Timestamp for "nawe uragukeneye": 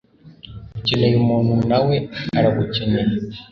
1.69-3.11